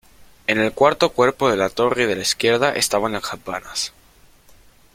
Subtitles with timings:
[0.47, 3.93] En el cuarto cuerpo de la torre de la izquierda estaban las campanas.